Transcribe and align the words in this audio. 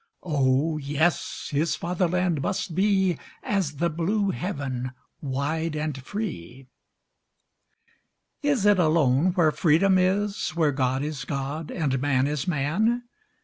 O, 0.23 0.77
yes! 0.79 1.49
his 1.51 1.75
fatherland 1.75 2.41
must 2.41 2.73
be 2.73 3.19
As 3.43 3.73
the 3.75 3.87
blue 3.91 4.31
heaven 4.31 4.93
wide 5.21 5.75
and 5.75 5.95
free! 6.01 6.65
Is 8.41 8.65
it 8.65 8.79
alone 8.79 9.33
where 9.33 9.51
freedom 9.51 9.99
is, 9.99 10.55
Where 10.55 10.71
God 10.71 11.03
is 11.03 11.23
God 11.23 11.69
and 11.69 12.01
man 12.01 12.25
is 12.25 12.47
man? 12.47 13.03